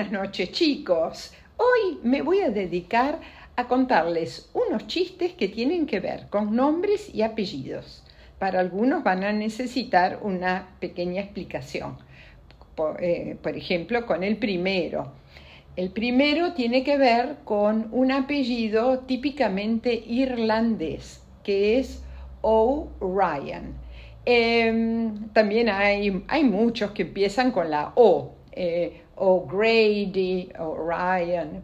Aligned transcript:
Buenas 0.00 0.18
noches 0.18 0.52
chicos. 0.52 1.34
Hoy 1.58 1.98
me 2.02 2.22
voy 2.22 2.40
a 2.40 2.48
dedicar 2.48 3.20
a 3.54 3.68
contarles 3.68 4.48
unos 4.54 4.86
chistes 4.86 5.34
que 5.34 5.46
tienen 5.46 5.84
que 5.84 6.00
ver 6.00 6.28
con 6.30 6.56
nombres 6.56 7.14
y 7.14 7.20
apellidos. 7.20 8.02
Para 8.38 8.60
algunos 8.60 9.04
van 9.04 9.24
a 9.24 9.32
necesitar 9.34 10.20
una 10.22 10.68
pequeña 10.80 11.20
explicación. 11.20 11.98
Por, 12.74 13.04
eh, 13.04 13.36
por 13.42 13.54
ejemplo, 13.54 14.06
con 14.06 14.24
el 14.24 14.38
primero. 14.38 15.12
El 15.76 15.90
primero 15.90 16.54
tiene 16.54 16.82
que 16.82 16.96
ver 16.96 17.36
con 17.44 17.88
un 17.92 18.10
apellido 18.10 19.00
típicamente 19.00 19.92
irlandés, 19.92 21.22
que 21.44 21.78
es 21.78 22.02
O'Ryan. 22.40 23.74
Em, 24.24 25.28
también 25.34 25.68
hay, 25.68 26.24
hay, 26.26 26.44
muchos 26.44 26.92
que 26.92 27.02
empiezan 27.02 27.50
con 27.50 27.68
la 27.68 27.92
O, 27.96 28.36
eh, 28.52 29.02
O'Grady, 29.20 30.50
O'Ryan. 30.58 31.62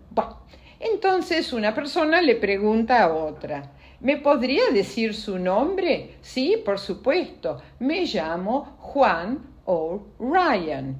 entonces 0.78 1.52
una 1.52 1.74
persona 1.74 2.20
le 2.20 2.36
pregunta 2.36 3.02
a 3.02 3.14
otra, 3.14 3.72
¿me 4.00 4.18
podría 4.18 4.70
decir 4.72 5.14
su 5.14 5.38
nombre? 5.38 6.16
Sí, 6.20 6.62
por 6.64 6.78
supuesto, 6.78 7.60
me 7.78 8.04
llamo 8.04 8.76
Juan 8.78 9.38
O'Ryan. 9.64 10.96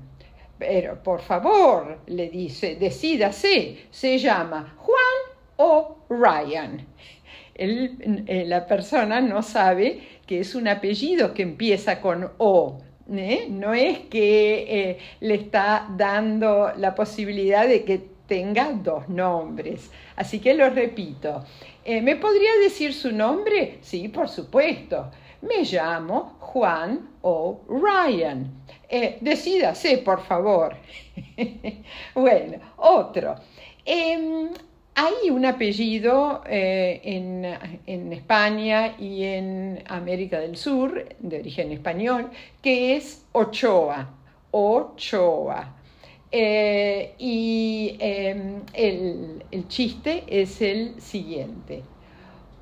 Pero 0.59 1.03
por 1.03 1.21
favor, 1.21 1.99
le 2.07 2.31
dice, 2.31 2.77
decídase, 2.77 3.87
se 3.91 4.19
llama 4.19 4.75
Juan 4.79 5.37
o 5.57 5.99
Ryan. 6.09 6.87
Eh, 7.55 8.45
la 8.47 8.67
persona 8.67 9.21
no 9.21 9.43
sabe 9.43 10.01
que 10.27 10.41
es 10.41 10.55
un 10.55 10.69
apellido 10.69 11.33
que 11.33 11.43
empieza 11.43 12.01
con 12.01 12.31
O. 12.39 12.79
¿eh? 13.13 13.47
No 13.49 13.75
es 13.75 14.01
que 14.01 14.91
eh, 14.91 14.99
le 15.21 15.35
está 15.35 15.89
dando 15.97 16.73
la 16.77 16.95
posibilidad 16.95 17.67
de 17.67 17.85
que 17.85 18.01
tenga 18.27 18.73
dos 18.73 19.09
nombres. 19.09 19.91
Así 20.17 20.41
que 20.41 20.55
lo 20.55 20.71
repito. 20.71 21.45
¿Me 21.85 22.17
podría 22.17 22.51
decir 22.65 22.93
su 22.93 23.13
nombre? 23.13 23.79
Sí, 23.81 24.09
por 24.09 24.29
supuesto. 24.29 25.09
Me 25.43 25.63
llamo 25.63 26.37
Juan 26.41 27.11
o 27.23 27.61
Ryan. 27.69 28.51
decídase, 29.21 29.99
por 29.99 30.21
favor. 30.25 30.75
bueno, 32.15 32.59
otro. 32.79 33.37
Em, 33.85 34.49
hay 34.99 35.29
un 35.29 35.45
apellido 35.45 36.43
eh, 36.47 37.03
en, 37.05 38.13
España 38.15 38.97
y 38.99 39.25
en 39.25 39.85
América 39.89 40.41
del 40.41 40.57
Sur, 40.57 41.07
de 41.19 41.39
origen 41.39 41.71
español, 41.71 42.31
que 42.63 42.97
es 42.97 43.27
Ochoa. 43.33 44.09
Ochoa. 44.53 45.75
Eh, 46.33 47.15
y 47.19 47.97
em, 48.01 48.63
el, 48.73 49.45
el 49.51 49.69
chiste 49.69 50.25
es 50.27 50.63
el 50.63 50.99
siguiente. 50.99 51.83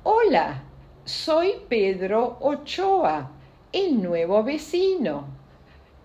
Hola, 0.03 0.61
soy 1.05 1.53
Pedro 1.69 2.37
Ochoa, 2.41 3.31
el 3.71 4.03
nuevo 4.03 4.43
vecino. 4.43 5.25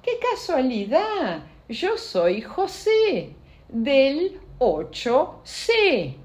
¡Qué 0.00 0.12
casualidad! 0.30 1.42
Yo 1.68 1.98
soy 1.98 2.40
José, 2.40 3.34
del 3.68 4.40
8C, 4.60 6.19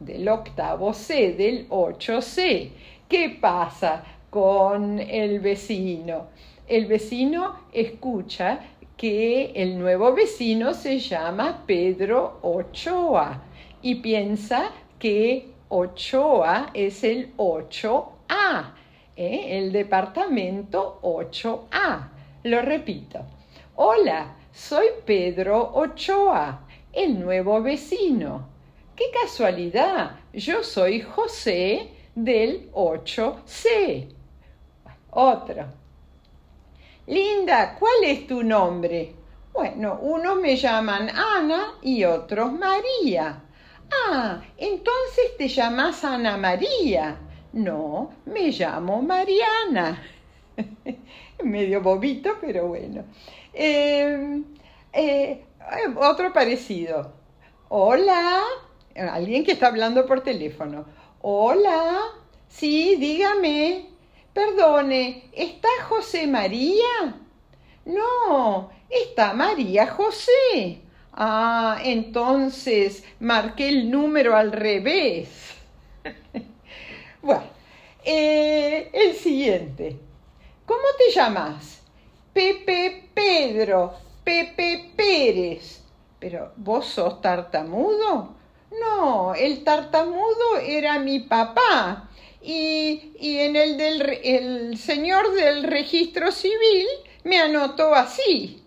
del 0.00 0.28
octavo 0.28 0.92
C, 0.92 1.32
del 1.32 1.68
8C. 1.68 2.70
¿Qué 3.08 3.38
pasa 3.40 4.04
con 4.30 4.98
el 4.98 5.40
vecino? 5.40 6.28
El 6.66 6.86
vecino 6.86 7.60
escucha 7.72 8.60
que 8.96 9.52
el 9.54 9.78
nuevo 9.78 10.14
vecino 10.14 10.72
se 10.72 10.98
llama 10.98 11.64
Pedro 11.66 12.38
Ochoa 12.42 13.42
y 13.82 13.96
piensa 13.96 14.70
que 14.98 15.50
Ochoa 15.68 16.70
es 16.72 17.04
el 17.04 17.36
8A, 17.36 18.72
¿eh? 19.16 19.58
el 19.58 19.72
departamento 19.72 21.00
8A. 21.02 22.08
Lo 22.44 22.62
repito. 22.62 23.20
Hola, 23.76 24.36
soy 24.52 24.86
Pedro 25.04 25.72
Ochoa 25.74 26.64
el 26.94 27.20
nuevo 27.20 27.60
vecino. 27.60 28.53
¡Qué 28.96 29.06
casualidad! 29.10 30.20
Yo 30.32 30.62
soy 30.62 31.00
José 31.00 31.90
del 32.14 32.70
8C. 32.72 34.08
Otro. 35.10 35.64
Linda, 37.06 37.76
¿cuál 37.76 38.04
es 38.04 38.26
tu 38.28 38.44
nombre? 38.44 39.12
Bueno, 39.52 39.98
unos 40.00 40.36
me 40.36 40.56
llaman 40.56 41.10
Ana 41.10 41.74
y 41.82 42.04
otros 42.04 42.52
María. 42.52 43.42
Ah, 43.90 44.40
entonces 44.56 45.36
te 45.38 45.48
llamas 45.48 46.04
Ana 46.04 46.36
María. 46.36 47.18
No, 47.52 48.12
me 48.26 48.50
llamo 48.50 49.02
Mariana. 49.02 50.02
Medio 51.42 51.82
bobito, 51.82 52.36
pero 52.40 52.68
bueno. 52.68 53.04
Eh, 53.52 54.40
eh, 54.92 55.44
otro 55.96 56.32
parecido. 56.32 57.12
Hola, 57.68 58.40
alguien 58.96 59.44
que 59.44 59.52
está 59.52 59.68
hablando 59.68 60.06
por 60.06 60.22
teléfono. 60.22 60.84
Hola, 61.20 62.00
sí, 62.48 62.96
dígame. 62.96 63.90
Perdone, 64.32 65.30
¿está 65.32 65.68
José 65.88 66.26
María? 66.26 67.14
No, 67.84 68.70
está 68.88 69.32
María 69.32 69.86
José. 69.86 70.80
Ah, 71.12 71.78
entonces 71.84 73.04
marqué 73.20 73.68
el 73.68 73.90
número 73.90 74.36
al 74.36 74.50
revés. 74.50 75.54
bueno, 77.22 77.44
eh, 78.04 78.90
el 78.92 79.14
siguiente. 79.14 79.96
¿Cómo 80.66 80.82
te 80.98 81.12
llamas? 81.12 81.82
Pepe 82.32 83.10
Pedro. 83.14 83.94
Pepe 84.24 84.92
Pérez. 84.96 85.82
Pero 86.18 86.52
vos 86.56 86.86
sos 86.86 87.20
tartamudo. 87.20 88.34
No, 88.80 89.34
el 89.34 89.64
tartamudo 89.64 90.58
era 90.62 90.98
mi 90.98 91.20
papá. 91.20 92.10
Y, 92.42 93.12
en 93.20 93.56
el 93.56 93.78
del 93.78 94.02
el 94.22 94.78
señor 94.78 95.32
del 95.32 95.64
registro 95.64 96.30
civil 96.30 96.86
me 97.24 97.38
anotó 97.38 97.94
así. 97.94 98.62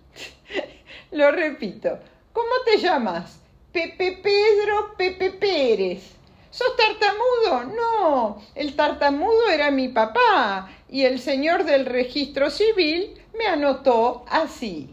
Lo 1.12 1.31
repito. 1.31 2.00
¿Cómo 2.34 2.50
te 2.66 2.78
llamas? 2.79 3.40
Pepe 3.72 4.19
Pedro 4.23 4.95
Pepe 4.97 5.31
Pérez. 5.31 6.18
¿Sos 6.50 6.75
tartamudo? 6.75 7.75
No, 7.75 8.41
el 8.56 8.75
tartamudo 8.75 9.50
era 9.50 9.69
mi 9.69 9.89
papá 9.89 10.69
y 10.89 11.03
el 11.03 11.19
señor 11.19 11.66
del 11.66 11.85
registro 11.85 12.50
civil 12.50 13.13
me 13.38 13.45
anotó 13.45 14.25
así. 14.29 14.89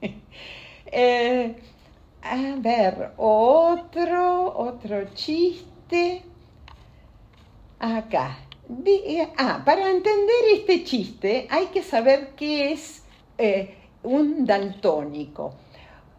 Eh, 0.92 1.54
a 2.22 2.54
ver, 2.58 3.12
otro, 3.16 4.56
otro 4.56 5.14
chiste. 5.14 6.22
Acá. 7.78 8.38
ah, 9.38 9.62
para 9.64 9.90
entender 9.90 10.42
este 10.52 10.84
chiste 10.84 11.46
hay 11.50 11.66
que 11.66 11.82
saber 11.82 12.30
qué 12.36 12.72
es 12.72 13.02
eh, 13.38 13.74
un 14.02 14.44
daltónico. 14.44 15.54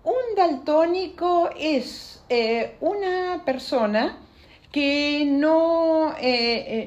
Un 0.03 0.35
daltónico 0.35 1.49
es 1.57 2.23
eh, 2.29 2.75
una 2.81 3.43
persona 3.45 4.17
que 4.71 5.25
no, 5.27 6.15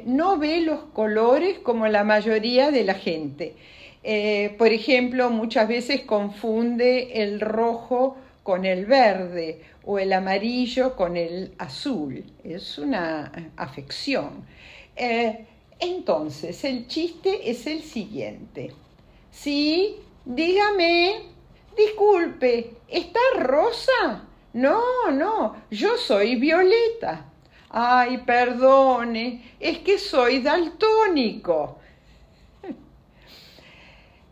no 0.07 0.39
ve 0.39 0.61
los 0.63 0.81
colores 0.95 1.59
como 1.59 1.87
la 1.87 2.03
mayoría 2.03 2.71
de 2.71 2.85
la 2.85 2.95
gente. 2.95 3.55
Eh, 4.07 4.55
por 4.59 4.69
ejemplo, 4.69 5.31
muchas 5.31 5.67
veces 5.67 6.03
confunde 6.03 7.22
el 7.22 7.41
rojo 7.41 8.17
con 8.45 8.67
el 8.67 8.85
verde 8.87 9.63
o 9.85 9.99
el 9.99 10.13
amarillo 10.13 10.95
con 10.95 11.17
el 11.17 11.55
azul. 11.59 12.25
Es 12.45 12.79
una 12.79 13.51
afección. 13.57 14.47
Eh, 14.95 15.47
entonces, 15.81 16.63
el 16.65 16.87
chiste 16.87 17.51
es 17.51 17.67
el 17.67 17.83
siguiente. 17.83 18.73
Sí, 19.33 19.97
dígame, 20.25 21.23
disculpe, 21.77 22.77
¿está 22.87 23.19
rosa? 23.39 24.29
No, 24.53 25.11
no, 25.11 25.57
yo 25.71 25.97
soy 25.97 26.37
violeta. 26.37 27.25
Ay, 27.71 28.19
perdone, 28.19 29.55
es 29.59 29.79
que 29.79 29.99
soy 29.99 30.41
daltónico. 30.41 31.79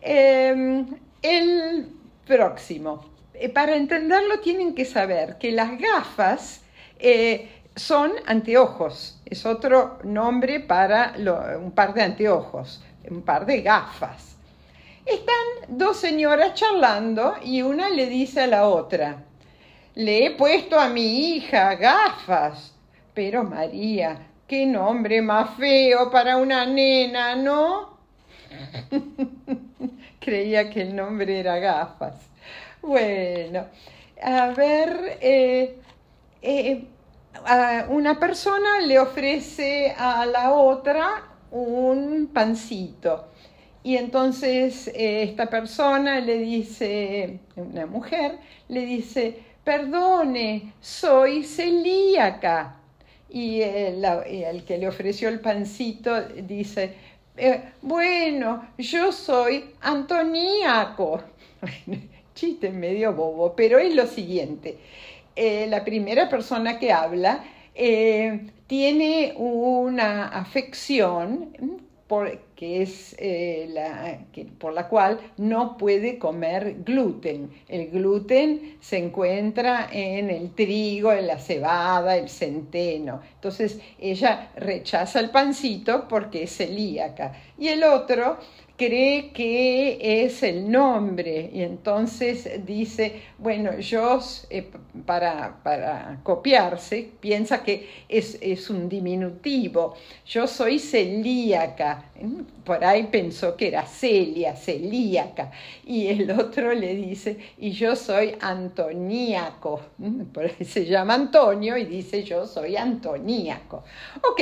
Em, 0.05 0.87
el 1.23 1.89
próximo. 2.27 3.12
Eh, 3.35 3.49
para 3.49 3.77
entenderlo 3.77 4.41
tienen 4.41 4.75
que 4.75 4.85
saber 4.85 5.39
que 5.39 5.53
las 5.53 5.79
gafas 5.79 6.63
eh, 6.99 7.51
son 7.75 8.13
anteojos. 8.27 9.21
Es 9.25 9.47
otro 9.47 9.99
nombre 10.05 10.61
para 10.61 11.15
un 11.59 11.73
par 11.73 11.95
de 11.95 12.03
anteojos, 12.03 12.83
un 13.11 13.23
par 13.23 13.47
de 13.47 13.63
gafas. 13.63 14.37
Están 15.07 15.77
dos 15.77 15.97
señoras 15.97 16.55
charlando 16.55 17.35
y 17.43 17.63
una 17.63 17.89
le 17.89 18.07
dice 18.07 18.43
a 18.43 18.47
la 18.47 18.69
otra, 18.69 19.25
le 19.95 20.27
he 20.27 20.31
puesto 20.33 20.79
a 20.79 20.89
mi 20.89 21.35
hija 21.35 21.75
gafas. 21.75 22.75
Pero 23.15 23.43
María, 23.43 24.29
qué 24.47 24.65
nombre 24.67 25.21
más 25.21 25.57
feo 25.57 26.11
para 26.11 26.37
una 26.37 26.65
nena, 26.67 27.35
¿no? 27.37 27.99
Creía 30.21 30.71
que 30.71 30.83
el 30.83 30.95
nombre 30.95 31.41
era 31.41 31.59
gafas. 31.59 32.32
Bueno, 32.83 33.69
a 34.21 34.49
ver, 34.51 35.19
eh, 35.21 35.77
eh, 36.43 36.85
una 37.91 38.19
persona 38.19 38.81
le 38.81 38.99
ofrece 38.99 39.95
a 39.97 40.27
la 40.27 40.53
otra 40.53 41.31
un 41.53 42.31
pancito. 42.35 43.29
Y 43.85 43.97
entonces 43.97 44.89
eh, 44.89 45.23
esta 45.23 45.47
persona 45.47 46.19
le 46.19 46.39
dice, 46.39 47.39
una 47.57 47.87
mujer, 47.87 48.39
le 48.69 48.85
dice, 48.85 49.39
perdone, 49.63 50.73
soy 50.81 51.45
celíaca. 51.45 52.79
Y 53.31 53.63
el, 53.63 54.65
que 54.67 54.79
le 54.79 54.89
ofreció 54.89 55.29
el 55.29 55.41
pancito 55.41 56.21
dice, 56.21 56.97
bueno, 57.81 58.71
yo 58.77 59.13
soy 59.13 59.71
antoníaco. 59.81 61.23
Chiste 62.35 62.71
medio 62.71 63.13
bobo, 63.13 63.55
pero 63.55 63.79
es 63.79 63.95
lo 63.95 64.07
siguiente. 64.07 64.79
Eh, 65.35 65.67
la 65.69 65.85
primera 65.85 66.29
persona 66.29 66.79
que 66.79 66.93
habla 66.93 67.45
eh, 67.75 68.51
tiene 68.67 69.35
una 69.37 70.29
afección 70.29 71.55
por, 72.07 72.39
que 72.55 72.83
es, 72.83 73.17
eh, 73.19 73.69
la, 73.71 74.19
por 74.59 74.75
la 74.75 74.89
cual 74.89 75.19
no 75.39 75.79
puede 75.79 76.19
comer 76.19 76.77
gluten. 76.85 77.51
El 77.69 77.91
gluten 77.91 78.77
se 78.81 78.99
encuentra 78.99 79.89
en 79.91 80.29
el 80.29 80.55
trigo, 80.55 81.11
en 81.11 81.27
la 81.27 81.39
cebada, 81.39 82.19
el 82.19 82.29
centeno. 82.29 83.23
Entonces 83.37 83.81
ella 83.99 84.51
rechaza 84.57 85.21
el 85.21 85.31
pancito 85.31 86.07
porque 86.07 86.43
es 86.43 86.55
celíaca. 86.55 87.33
Y 87.59 87.69
el 87.69 87.83
otro 87.83 88.37
cree 88.85 89.31
que 89.31 90.25
es 90.25 90.43
el 90.43 90.69
nombre. 90.69 91.51
Y 91.53 91.63
entonces 91.63 92.67
dice, 92.67 93.23
bueno, 93.39 93.79
yo 93.79 94.19
eh, 94.51 94.69
para, 95.07 95.63
para, 95.63 96.19
copiarse 96.25 97.09
piensa 97.21 97.63
que 97.63 97.89
es, 98.09 98.39
es, 98.41 98.71
un 98.71 98.89
diminutivo, 98.89 99.95
yo 100.27 100.49
soy 100.49 100.81
celíaca, 100.81 102.07
por 102.65 102.85
ahí 102.85 103.05
pensó 103.05 103.57
que 103.57 103.69
era 103.69 103.87
Celia, 103.87 104.57
celíaca, 104.57 105.53
y 105.87 106.09
el 106.09 106.31
otro 106.33 106.75
le 106.75 106.97
dice, 106.97 107.39
y 107.59 107.71
yo 107.71 107.95
soy 107.95 108.35
antoníaco, 108.41 109.81
por 110.33 110.45
ahí 110.45 110.65
se 110.65 110.87
llama 110.87 111.15
Antonio 111.15 111.77
y 111.77 111.85
dice 111.85 112.25
yo 112.25 112.47
soy 112.47 112.77
antoníaco. 112.77 113.85
Ok, 114.29 114.41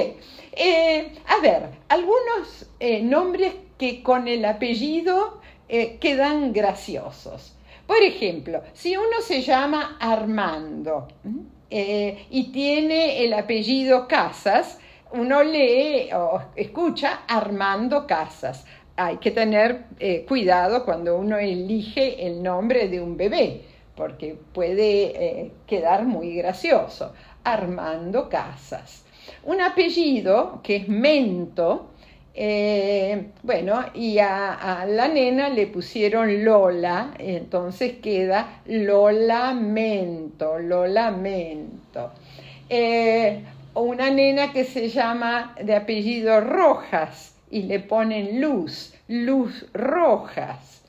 eh, 0.52 1.12
a 1.26 1.42
ver, 1.42 1.68
algunos 1.88 2.66
eh, 2.78 3.02
nombres 3.02 3.52
que 3.80 4.02
con 4.02 4.28
el 4.28 4.44
apellido 4.44 5.40
eh, 5.66 5.96
quedan 5.98 6.52
graciosos. 6.52 7.56
Por 7.86 8.02
ejemplo, 8.02 8.60
si 8.74 8.94
uno 8.94 9.22
se 9.22 9.40
llama 9.40 9.96
Armando 9.98 11.08
eh, 11.70 12.26
y 12.28 12.52
tiene 12.52 13.24
el 13.24 13.32
apellido 13.32 14.06
Casas, 14.06 14.78
uno 15.12 15.42
lee 15.42 16.10
o 16.12 16.42
escucha 16.54 17.22
Armando 17.26 18.06
Casas. 18.06 18.66
Hay 18.96 19.16
que 19.16 19.30
tener 19.30 19.86
eh, 19.98 20.26
cuidado 20.28 20.84
cuando 20.84 21.16
uno 21.16 21.38
elige 21.38 22.26
el 22.26 22.42
nombre 22.42 22.86
de 22.86 23.00
un 23.00 23.16
bebé, 23.16 23.62
porque 23.96 24.36
puede 24.52 25.52
quedar 25.66 26.04
muy 26.04 26.36
gracioso. 26.36 27.14
Armando 27.44 28.28
Casas. 28.28 29.06
Un 29.44 29.62
apellido 29.62 30.60
que 30.62 30.76
es 30.76 30.88
Mento, 30.88 31.92
eh, 32.34 33.30
bueno, 33.42 33.84
y 33.94 34.18
a, 34.18 34.84
la 34.88 35.08
nena 35.08 35.48
le 35.48 35.66
pusieron 35.66 36.44
Lola, 36.44 37.14
entonces 37.18 37.94
queda 38.02 38.60
Lolamento, 38.66 40.58
Lolamento. 40.58 42.12
Eh, 42.68 43.42
una 43.74 44.10
nena 44.10 44.52
que 44.52 44.64
se 44.64 44.88
llama 44.88 45.54
de 45.62 45.74
apellido 45.74 46.40
Rojas 46.40 47.34
y 47.50 47.62
le 47.62 47.80
ponen 47.80 48.40
Luz, 48.40 48.94
Luz 49.08 49.66
Rojas. 49.72 50.82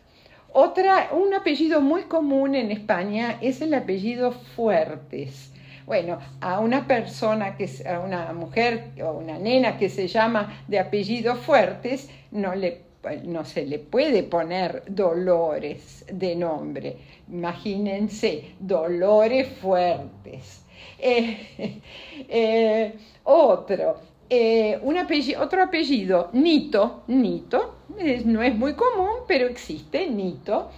Otra, 0.53 1.09
un 1.13 1.33
apellido 1.33 1.81
muy 1.81 2.03
común 2.03 2.55
en 2.55 2.71
España 2.71 3.37
es 3.41 3.61
el 3.61 3.73
apellido 3.73 4.31
Fuertes. 4.31 5.51
Bueno, 5.91 6.19
a 6.39 6.61
una 6.61 6.88
persona, 6.88 7.57
que, 7.57 7.69
a 7.85 7.99
una 7.99 8.31
mujer 8.31 8.91
o 9.03 9.11
una 9.11 9.38
nena 9.38 9.77
que 9.77 9.89
se 9.89 10.07
llama 10.07 10.63
de 10.65 10.79
apellido 10.79 11.35
Fuertes, 11.35 12.09
no 12.31 13.43
se 13.43 13.65
le 13.65 13.79
puede 13.79 14.23
poner 14.23 14.83
Dolores 14.88 16.05
de 16.09 16.33
nombre. 16.38 16.95
Imagínense, 17.29 18.53
Dolores 18.57 19.49
Fuertes. 19.61 20.63
Eh, 21.03 21.81
eh, 22.29 22.94
otro, 23.23 23.97
eh, 24.29 24.79
un 24.83 24.97
apellido, 24.97 25.41
otro 25.41 25.63
apellido, 25.63 26.29
Nito, 26.33 27.03
Nito, 27.07 27.79
no 28.25 28.41
es 28.41 28.55
muy 28.55 28.75
común, 28.75 29.25
pero 29.27 29.47
existe 29.47 30.07
Nito, 30.07 30.69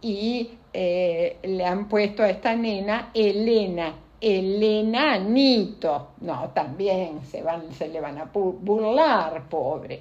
y 0.00 0.50
le 0.72 1.64
han 1.64 1.88
puesto 1.88 2.22
a 2.22 2.30
esta 2.30 2.54
nena 2.54 3.10
Elena, 3.14 3.94
el 4.24 4.62
enanito. 4.62 6.12
No, 6.22 6.48
también 6.54 7.20
se, 7.30 7.42
van, 7.42 7.70
se 7.74 7.88
le 7.88 8.00
van 8.00 8.16
a 8.16 8.24
burlar, 8.32 9.46
pobre. 9.50 10.00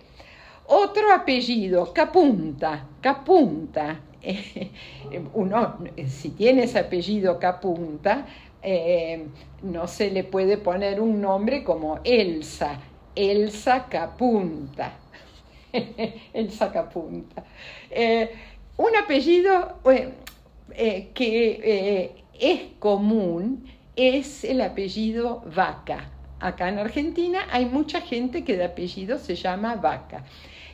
Otro 0.68 1.12
apellido, 1.14 1.92
Capunta, 1.94 2.88
Capunta. 3.02 4.00
Uno, 5.34 5.78
si 6.08 6.30
tiene 6.30 6.64
ese 6.64 6.80
apellido 6.80 7.38
Capunta, 7.38 8.25
eh, 8.62 9.28
no 9.62 9.88
se 9.88 10.10
le 10.10 10.24
puede 10.24 10.58
poner 10.58 11.02
un 11.02 11.19
nombre 11.19 11.66
como 11.66 12.00
Elsa, 12.06 12.80
Elsa 13.14 13.88
Capunta. 13.90 14.94
Elsa 16.34 16.72
Capunta. 16.72 17.44
Eh, 17.92 18.31
un 18.78 18.96
apellido 18.96 19.80
eh, 20.76 21.09
que 21.14 22.24
es 22.40 22.62
común 22.80 23.66
es 23.95 24.44
el 24.44 24.62
apellido 24.62 25.44
Vaca. 25.56 26.09
Acá 26.40 26.69
en 26.69 26.80
Argentina 26.80 27.47
hay 27.52 27.66
mucha 27.66 28.02
gente 28.02 28.44
que 28.44 28.57
de 28.57 28.66
apellido 28.66 29.18
se 29.18 29.35
llama 29.35 29.76
Vaca. 29.76 30.23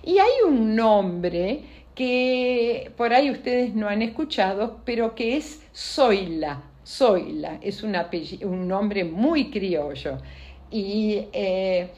Y 0.04 0.18
hay 0.18 0.32
un 0.48 0.76
nombre 0.76 1.64
que 1.94 2.92
por 2.96 3.14
ahí 3.14 3.30
ustedes 3.30 3.76
no 3.76 3.88
han 3.88 4.02
escuchado, 4.02 4.80
pero 4.86 5.14
que 5.16 5.38
es 5.38 5.62
Zoila. 5.76 6.64
Zoila 6.86 7.60
es 7.62 7.84
un, 7.84 7.96
un 8.44 8.68
nombre 8.68 9.04
muy 9.04 9.52
criollo. 9.52 10.18
Y 10.72 11.28
eh, 11.34 11.90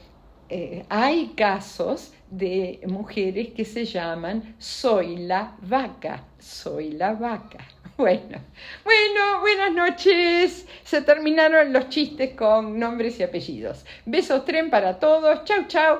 eh, 0.48 0.84
hay 0.88 1.28
casos 1.36 2.12
de 2.30 2.80
mujeres 2.86 3.48
que 3.54 3.64
se 3.64 3.84
llaman 3.84 4.56
Zoila 4.60 5.56
Vaca. 5.62 6.24
Zoila 6.40 7.14
Vaca. 7.14 7.64
Bueno, 7.96 8.40
bueno, 8.84 9.40
buenas 9.40 9.72
noches. 9.72 10.66
Se 10.84 11.02
terminaron 11.02 11.72
los 11.72 11.88
chistes 11.88 12.34
con 12.34 12.78
nombres 12.78 13.20
y 13.20 13.22
apellidos. 13.22 13.84
Besos 14.06 14.44
tren 14.44 14.70
para 14.70 14.98
todos. 14.98 15.44
Chau, 15.44 15.66
chau. 15.68 15.98